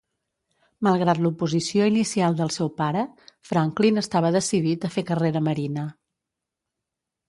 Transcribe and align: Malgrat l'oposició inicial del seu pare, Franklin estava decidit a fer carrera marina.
Malgrat 0.87 1.21
l'oposició 1.25 1.91
inicial 1.91 2.39
del 2.41 2.51
seu 2.57 2.73
pare, 2.81 3.05
Franklin 3.53 4.05
estava 4.07 4.35
decidit 4.41 4.93
a 4.93 4.95
fer 4.99 5.09
carrera 5.15 5.47
marina. 5.53 5.89